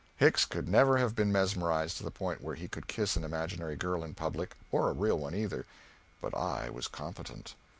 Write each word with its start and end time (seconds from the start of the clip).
Hicks 0.15 0.45
could 0.45 0.67
never 0.67 0.97
have 0.97 1.15
been 1.15 1.31
mesmerized 1.31 1.97
to 1.97 2.03
the 2.03 2.09
point 2.09 2.41
where 2.41 2.55
he 2.55 2.67
could 2.67 2.87
kiss 2.87 3.15
an 3.15 3.23
imaginary 3.23 3.75
girl 3.75 4.03
in 4.03 4.15
public, 4.15 4.55
or 4.71 4.89
a 4.89 4.93
real 4.93 5.19
one 5.19 5.35
either, 5.35 5.67
but 6.23 6.35
I 6.35 6.71
was 6.71 6.87
competent. 6.87 7.53